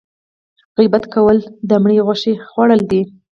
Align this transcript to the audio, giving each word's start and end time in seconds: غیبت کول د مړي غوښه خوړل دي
غیبت 0.77 1.03
کول 1.13 1.37
د 1.69 1.71
مړي 1.83 1.97
غوښه 2.05 2.31
خوړل 2.49 2.81
دي 2.91 3.01